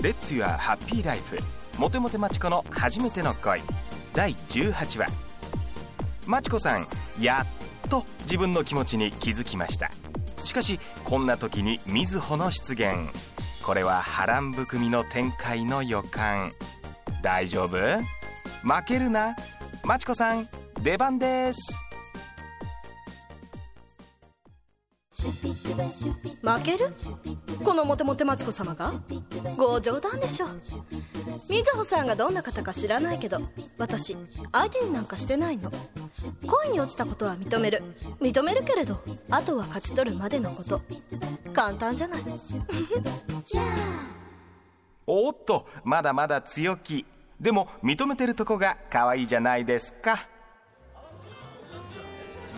[0.00, 1.36] レッツユアハッピーライフ
[1.76, 3.60] モテモテマチコの初めての恋。
[4.14, 5.06] 第18話。
[6.26, 6.86] マチコさん
[7.20, 7.44] や
[7.86, 9.90] っと自分の気持ちに気づきました。
[10.44, 13.08] しかしこんな時に瑞穂の出現
[13.64, 16.52] これは波乱含みの展開の予感。
[17.20, 17.76] 大丈夫？
[17.76, 19.34] 負けるな。
[19.84, 20.46] マチコさん
[20.80, 21.87] 出番です。
[25.20, 26.92] 負ける？
[27.64, 28.94] このモテモテマチコ様が？
[29.56, 30.46] ご冗談でしょ
[31.50, 33.40] みずほさんがどんな方か知らないけど
[33.78, 34.16] 私
[34.52, 35.72] 相手になんかしてないの。
[36.46, 37.82] 恋に落ちたことは認める。
[38.20, 40.80] 認めるけれどあとは勝ち取るまでのこと。
[41.52, 42.22] 簡単じゃない。
[45.06, 47.06] おっとまだまだ強気。
[47.40, 50.28] でも認めてるとこが可愛いじゃないですか。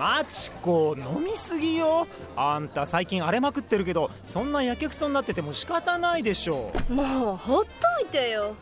[0.00, 2.06] マチコ飲みすぎよ。
[2.34, 7.70] あんた最近荒れまくってるけどそんなやけくそになってても仕方ないでしょもうほっと
[8.02, 8.54] いてよ。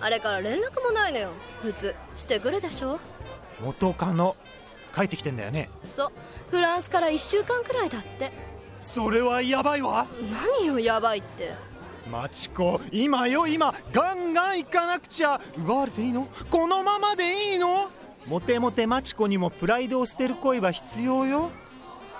[0.00, 1.30] あれから連絡もないのよ。
[1.62, 3.00] 普通してくるでしょ。
[3.64, 4.36] 元カノ
[4.94, 5.70] 帰ってきてんだよね。
[5.90, 6.12] そう。
[6.50, 8.30] フランスから1週間くらいだって。
[8.78, 10.06] それはヤバいわ。
[10.60, 11.54] 何よヤバいって。
[12.06, 15.40] マチコ今よ今ガンガン行かなくちゃ。
[15.56, 16.28] 奪われていいの？
[16.50, 17.88] このままでいいの？
[18.26, 21.50] モテモテマチコにもプライドを捨てる恋は必要よ。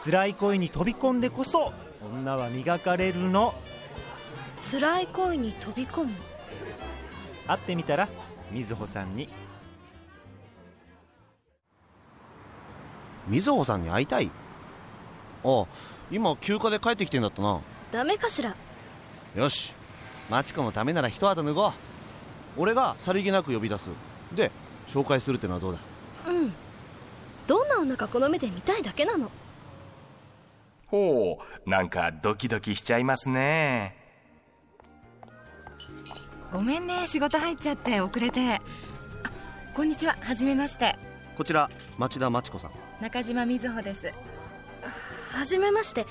[0.04, 1.72] 辛い恋に飛び込んでこそ
[2.04, 3.54] 女は磨かれるの。
[4.70, 6.12] 辛い恋に飛び込む？
[7.46, 8.08] 会ってみたら
[8.50, 9.28] 瑞穂さんに。
[13.28, 14.30] 瑞穂さんに会いたい？
[15.44, 15.66] あ
[16.10, 17.60] 今休暇で帰ってきてんだったな。
[17.92, 18.56] ダメかしら？
[19.36, 19.72] よし
[20.28, 21.72] マチコのためなら一肌脱ごう。
[22.58, 23.90] 俺がさりげなく呼び出す。
[24.34, 24.50] で
[24.88, 25.78] 紹介するってのはどうだ？
[26.26, 26.52] うん。
[27.46, 29.30] どんな女かこの目で見たいだけなの。
[30.86, 33.96] ほうなんかドキドキしちゃいますね。
[36.52, 38.56] ごめんね仕事入っちゃって遅れて。
[38.56, 38.60] あ
[39.74, 40.96] こんにちははじめまして。
[41.36, 42.72] こちら町田真知子さん。
[43.00, 44.12] 中島瑞穂です。
[45.32, 46.06] はじめまして。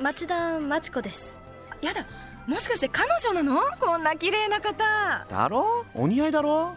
[0.00, 1.40] 町田真知子です。
[1.80, 2.04] やだ
[2.46, 3.60] もしかして彼女なの？
[3.80, 5.26] こんな綺麗な方。
[5.28, 5.86] だろ？
[5.94, 6.76] お似合いだろ？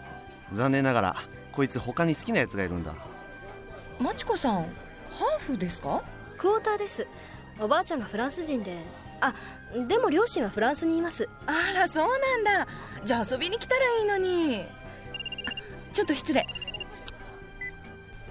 [0.54, 1.16] 残念ながら
[1.52, 2.94] こいつ他に好きなやつがいるんだ。
[4.00, 6.04] マチコさんハーフですか？
[6.38, 7.06] クォーターです。
[7.60, 8.78] おばあちゃんがフランス人で。
[9.20, 9.36] あ
[9.88, 11.30] でも両親はフランスにいます。
[11.46, 12.68] あらそうなんだ。
[13.06, 14.62] じゃあ遊びに来たらいいのに。
[14.62, 16.46] あちょっと失礼。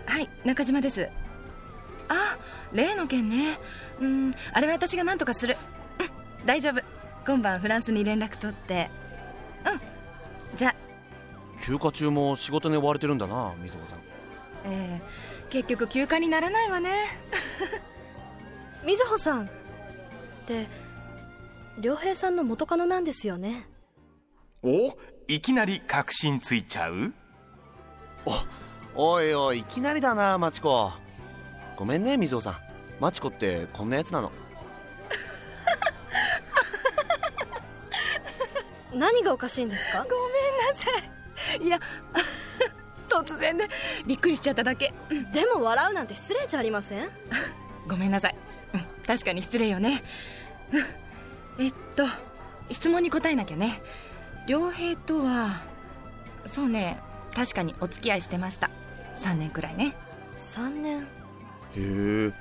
[0.06, 1.08] はい中島です。
[2.08, 2.36] あ
[2.72, 3.58] 例の件ね。
[4.00, 5.56] うんあれは私が何とかする。
[6.00, 6.82] うん大丈夫。
[7.24, 8.90] 今晩フランスに連絡取って。
[9.66, 9.80] うん
[10.56, 10.74] じゃあ
[11.62, 13.98] 休暇中も仕事に追われてるんだな瑞穂さん。
[14.64, 15.02] ええ
[15.50, 16.90] 結局休暇にならないわね。
[18.84, 19.46] 瑞穂さん。
[19.46, 19.48] っ
[20.46, 20.66] て
[21.80, 23.68] 良平さんの元カノなんですよね。
[24.62, 24.96] お
[25.28, 27.12] いきなり確信ついちゃう？
[28.94, 30.92] おいおいいきなりだなマチコ。
[31.76, 32.56] ごめんね瑞穂さん。
[33.00, 34.30] マチコってこんなやつなの。
[38.92, 40.04] 何がおかしいんですか？
[40.04, 40.18] ごめん
[40.68, 41.10] なさい
[41.60, 41.78] いや
[43.08, 43.68] 突然で
[44.06, 44.92] びっくりしちゃっただけ。
[45.32, 47.08] でも笑うなんて失礼じゃありません？
[47.88, 48.36] ごめんなさい、
[48.74, 50.02] うん、確かに失礼よね。
[51.58, 52.04] えっと
[52.70, 53.82] 質問に答えなきゃね。
[54.46, 55.60] 良平とは
[56.46, 56.98] そうね。
[57.34, 58.70] 確かにお付き合いしてました。
[59.18, 59.94] 3年くらいね。
[60.38, 61.00] 3年。
[61.02, 61.04] へ
[61.76, 62.32] え。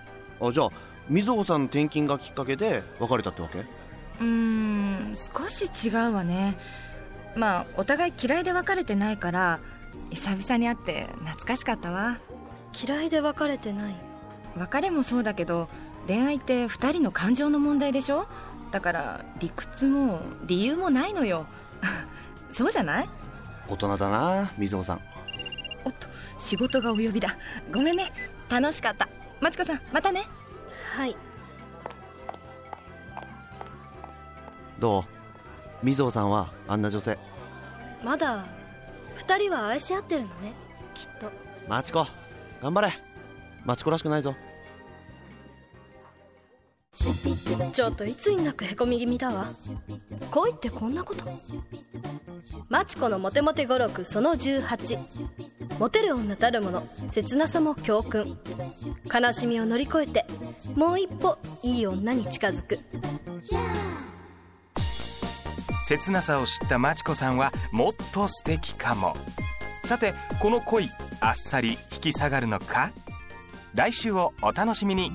[0.42, 0.70] あじゃあ
[1.10, 3.60] 瑞穂さんの転勤がきっかけで別れたってわけ？
[3.60, 6.58] うーん少し違うわね
[7.36, 9.60] まあお互い嫌いで別れてないから
[10.10, 12.20] 久々に会って懐かしかったわ。
[12.86, 13.96] 嫌いで別れてない？
[14.58, 15.70] 別れもそうだけど
[16.08, 18.28] 恋愛って2人の感情の問題でしょ？
[18.72, 21.46] だから理屈も理由もないのよ。
[22.52, 23.10] そうじゃない？
[23.68, 25.02] 大人だな瑞穂さん。
[25.86, 26.08] おっと
[26.38, 27.36] 仕事がお呼びだ。
[27.72, 28.12] ごめんね。
[28.50, 29.08] 楽しかった。
[29.40, 30.28] まちこさんまたね。
[30.96, 31.16] はい。
[34.80, 35.19] どう？
[35.82, 37.18] 瑞穂さんはあんな女性。
[38.04, 38.46] まだ
[39.18, 40.54] 2人は愛し合ってるのね。
[40.94, 41.32] きっと。
[41.68, 42.06] マチコ
[42.62, 42.94] 頑張れ。
[43.66, 44.36] マチコらしくないぞ。
[47.74, 49.54] ちょっといつになくへこみ気味だわ。
[50.32, 51.24] 恋ってこんなこと。
[52.68, 56.84] マチコのモテモテ語録その18モテる女たるもの。
[57.10, 58.38] 切なさも教訓。
[59.12, 60.26] 悲しみを乗り越えて
[60.76, 62.80] もう一歩いい女に近づく
[65.90, 69.18] 切なさを知ったマチコさんはもっと素敵かも。
[69.84, 70.88] さてこの恋
[71.20, 72.92] あっさり引き下がるのか？
[73.74, 75.12] 来週をお楽しみに。